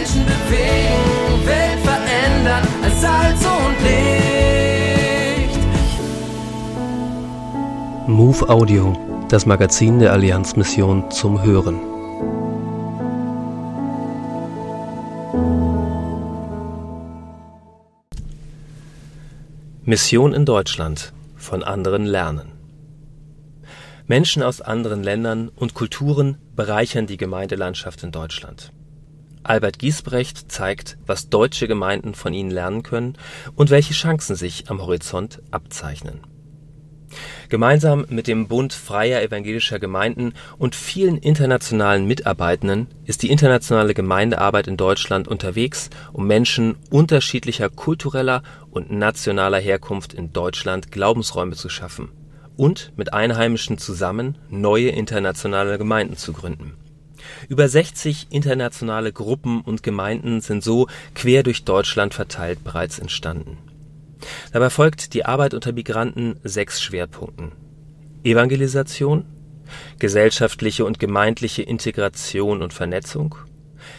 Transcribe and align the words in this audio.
Menschen 0.00 0.24
bewegen, 0.24 1.46
Welt 1.46 1.80
verändern 1.80 2.66
als 2.82 3.00
Salz 3.02 3.44
und 3.44 3.76
Licht. 3.84 5.58
Move 8.08 8.48
Audio, 8.48 8.96
das 9.28 9.44
Magazin 9.44 9.98
der 9.98 10.14
Allianzmission 10.14 11.10
zum 11.10 11.42
Hören. 11.42 11.78
Mission 19.84 20.32
in 20.32 20.46
Deutschland 20.46 21.12
von 21.36 21.62
anderen 21.62 22.06
lernen. 22.06 22.52
Menschen 24.06 24.42
aus 24.42 24.62
anderen 24.62 25.02
Ländern 25.02 25.50
und 25.50 25.74
Kulturen 25.74 26.38
bereichern 26.56 27.06
die 27.06 27.18
Gemeindelandschaft 27.18 28.02
in 28.02 28.12
Deutschland. 28.12 28.72
Albert 29.42 29.78
Giesbrecht 29.78 30.50
zeigt, 30.50 30.98
was 31.06 31.28
deutsche 31.28 31.68
Gemeinden 31.68 32.14
von 32.14 32.34
ihnen 32.34 32.50
lernen 32.50 32.82
können 32.82 33.16
und 33.54 33.70
welche 33.70 33.94
Chancen 33.94 34.36
sich 34.36 34.70
am 34.70 34.80
Horizont 34.80 35.40
abzeichnen. 35.50 36.20
Gemeinsam 37.48 38.06
mit 38.08 38.28
dem 38.28 38.46
Bund 38.46 38.72
freier 38.72 39.22
evangelischer 39.22 39.80
Gemeinden 39.80 40.34
und 40.58 40.76
vielen 40.76 41.16
internationalen 41.16 42.06
Mitarbeitenden 42.06 42.86
ist 43.04 43.22
die 43.22 43.30
internationale 43.30 43.94
Gemeindearbeit 43.94 44.68
in 44.68 44.76
Deutschland 44.76 45.26
unterwegs, 45.26 45.90
um 46.12 46.26
Menschen 46.26 46.76
unterschiedlicher 46.90 47.68
kultureller 47.68 48.42
und 48.70 48.92
nationaler 48.92 49.58
Herkunft 49.58 50.14
in 50.14 50.32
Deutschland 50.32 50.92
Glaubensräume 50.92 51.56
zu 51.56 51.68
schaffen 51.68 52.12
und 52.56 52.92
mit 52.96 53.12
Einheimischen 53.12 53.78
zusammen 53.78 54.38
neue 54.48 54.90
internationale 54.90 55.78
Gemeinden 55.78 56.16
zu 56.16 56.32
gründen. 56.32 56.74
Über 57.48 57.68
60 57.68 58.28
internationale 58.30 59.12
Gruppen 59.12 59.60
und 59.62 59.82
Gemeinden 59.82 60.40
sind 60.40 60.62
so 60.62 60.86
quer 61.14 61.42
durch 61.42 61.64
Deutschland 61.64 62.14
verteilt 62.14 62.64
bereits 62.64 62.98
entstanden. 62.98 63.58
Dabei 64.52 64.70
folgt 64.70 65.14
die 65.14 65.24
Arbeit 65.24 65.54
unter 65.54 65.72
Migranten 65.72 66.36
sechs 66.44 66.82
Schwerpunkten: 66.82 67.52
Evangelisation, 68.24 69.24
gesellschaftliche 69.98 70.84
und 70.84 70.98
gemeindliche 70.98 71.62
Integration 71.62 72.62
und 72.62 72.72
Vernetzung, 72.72 73.34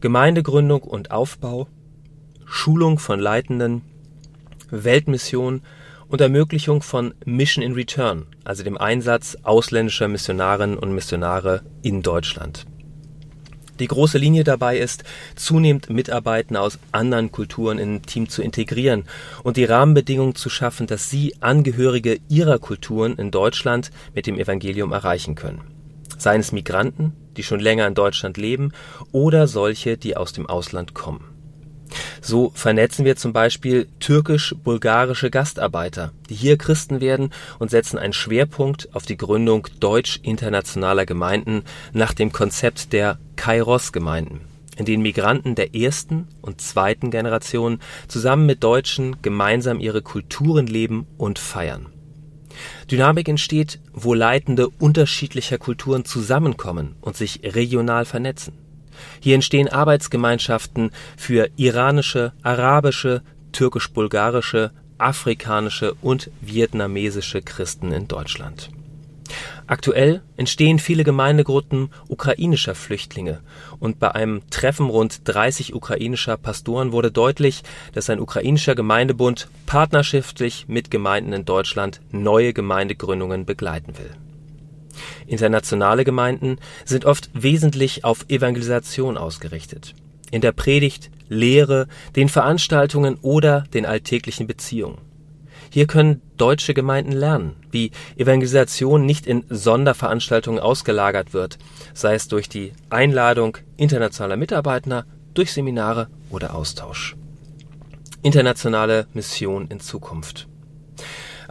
Gemeindegründung 0.00 0.82
und 0.82 1.10
Aufbau, 1.10 1.68
Schulung 2.44 2.98
von 2.98 3.20
Leitenden, 3.20 3.82
Weltmission 4.70 5.62
und 6.08 6.20
Ermöglichung 6.20 6.82
von 6.82 7.14
Mission 7.24 7.64
in 7.64 7.72
Return, 7.72 8.26
also 8.44 8.62
dem 8.62 8.76
Einsatz 8.76 9.38
ausländischer 9.42 10.08
Missionarinnen 10.08 10.76
und 10.76 10.94
Missionare 10.94 11.62
in 11.82 12.02
Deutschland 12.02 12.66
die 13.78 13.86
große 13.86 14.18
Linie 14.18 14.44
dabei 14.44 14.78
ist, 14.78 15.04
zunehmend 15.34 15.90
Mitarbeitende 15.90 16.60
aus 16.60 16.78
anderen 16.92 17.32
Kulturen 17.32 17.78
in 17.78 17.96
ein 17.96 18.02
Team 18.02 18.28
zu 18.28 18.42
integrieren 18.42 19.04
und 19.42 19.56
die 19.56 19.64
Rahmenbedingungen 19.64 20.34
zu 20.34 20.50
schaffen, 20.50 20.86
dass 20.86 21.10
sie 21.10 21.34
Angehörige 21.40 22.20
ihrer 22.28 22.58
Kulturen 22.58 23.16
in 23.16 23.30
Deutschland 23.30 23.90
mit 24.14 24.26
dem 24.26 24.38
Evangelium 24.38 24.92
erreichen 24.92 25.34
können. 25.34 25.62
Seien 26.18 26.40
es 26.40 26.52
Migranten, 26.52 27.12
die 27.36 27.42
schon 27.42 27.60
länger 27.60 27.86
in 27.86 27.94
Deutschland 27.94 28.36
leben, 28.36 28.72
oder 29.10 29.46
solche, 29.46 29.96
die 29.96 30.16
aus 30.16 30.32
dem 30.32 30.46
Ausland 30.46 30.94
kommen 30.94 31.32
so 32.24 32.52
vernetzen 32.54 33.04
wir 33.04 33.16
zum 33.16 33.32
Beispiel 33.32 33.88
türkisch-bulgarische 33.98 35.28
Gastarbeiter, 35.30 36.12
die 36.30 36.34
hier 36.34 36.56
Christen 36.56 37.00
werden 37.00 37.30
und 37.58 37.70
setzen 37.70 37.98
einen 37.98 38.12
Schwerpunkt 38.12 38.88
auf 38.94 39.04
die 39.04 39.16
Gründung 39.16 39.66
deutsch-internationaler 39.80 41.04
Gemeinden 41.04 41.64
nach 41.92 42.14
dem 42.14 42.32
Konzept 42.32 42.92
der 42.92 43.18
Kairos-Gemeinden, 43.34 44.40
in 44.76 44.84
denen 44.84 45.02
Migranten 45.02 45.56
der 45.56 45.74
ersten 45.74 46.28
und 46.40 46.60
zweiten 46.60 47.10
Generation 47.10 47.80
zusammen 48.06 48.46
mit 48.46 48.62
Deutschen 48.62 49.20
gemeinsam 49.20 49.80
ihre 49.80 50.00
Kulturen 50.00 50.68
leben 50.68 51.06
und 51.18 51.40
feiern. 51.40 51.86
Dynamik 52.90 53.28
entsteht, 53.28 53.80
wo 53.92 54.14
Leitende 54.14 54.68
unterschiedlicher 54.68 55.58
Kulturen 55.58 56.04
zusammenkommen 56.04 56.94
und 57.00 57.16
sich 57.16 57.40
regional 57.42 58.04
vernetzen 58.04 58.61
hier 59.20 59.34
entstehen 59.34 59.68
Arbeitsgemeinschaften 59.68 60.90
für 61.16 61.48
iranische, 61.56 62.32
arabische, 62.42 63.22
türkisch-bulgarische, 63.52 64.70
afrikanische 64.98 65.94
und 66.00 66.30
vietnamesische 66.40 67.42
Christen 67.42 67.92
in 67.92 68.08
Deutschland. 68.08 68.70
Aktuell 69.66 70.20
entstehen 70.36 70.78
viele 70.78 71.04
Gemeindegruppen 71.04 71.90
ukrainischer 72.08 72.74
Flüchtlinge 72.74 73.40
und 73.78 73.98
bei 73.98 74.10
einem 74.14 74.42
Treffen 74.50 74.86
rund 74.86 75.20
30 75.24 75.74
ukrainischer 75.74 76.36
Pastoren 76.36 76.92
wurde 76.92 77.10
deutlich, 77.10 77.62
dass 77.94 78.10
ein 78.10 78.20
ukrainischer 78.20 78.74
Gemeindebund 78.74 79.48
partnerschaftlich 79.66 80.66
mit 80.68 80.90
Gemeinden 80.90 81.32
in 81.32 81.44
Deutschland 81.44 82.00
neue 82.10 82.52
Gemeindegründungen 82.52 83.46
begleiten 83.46 83.96
will 83.96 84.10
Internationale 85.26 86.04
Gemeinden 86.04 86.58
sind 86.84 87.04
oft 87.04 87.30
wesentlich 87.34 88.04
auf 88.04 88.24
Evangelisation 88.28 89.16
ausgerichtet. 89.16 89.94
In 90.30 90.40
der 90.40 90.52
Predigt, 90.52 91.10
Lehre, 91.28 91.88
den 92.16 92.28
Veranstaltungen 92.28 93.16
oder 93.22 93.64
den 93.74 93.86
alltäglichen 93.86 94.46
Beziehungen. 94.46 94.98
Hier 95.70 95.86
können 95.86 96.20
deutsche 96.36 96.74
Gemeinden 96.74 97.12
lernen, 97.12 97.56
wie 97.70 97.92
Evangelisation 98.16 99.06
nicht 99.06 99.26
in 99.26 99.44
Sonderveranstaltungen 99.48 100.60
ausgelagert 100.60 101.32
wird, 101.32 101.58
sei 101.94 102.14
es 102.14 102.28
durch 102.28 102.48
die 102.48 102.72
Einladung 102.90 103.56
internationaler 103.78 104.36
Mitarbeiter, 104.36 105.06
durch 105.32 105.52
Seminare 105.52 106.08
oder 106.28 106.54
Austausch. 106.54 107.16
Internationale 108.22 109.06
Mission 109.14 109.68
in 109.68 109.80
Zukunft 109.80 110.46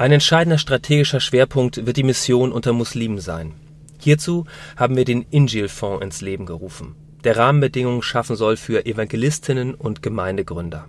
ein 0.00 0.12
entscheidender 0.12 0.56
strategischer 0.56 1.20
Schwerpunkt 1.20 1.84
wird 1.84 1.98
die 1.98 2.04
Mission 2.04 2.52
unter 2.52 2.72
Muslimen 2.72 3.20
sein. 3.20 3.52
Hierzu 3.98 4.46
haben 4.78 4.96
wir 4.96 5.04
den 5.04 5.26
Injil-Fonds 5.30 6.02
ins 6.02 6.22
Leben 6.22 6.46
gerufen, 6.46 6.94
der 7.22 7.36
Rahmenbedingungen 7.36 8.00
schaffen 8.00 8.34
soll 8.34 8.56
für 8.56 8.86
Evangelistinnen 8.86 9.74
und 9.74 10.02
Gemeindegründer. 10.02 10.86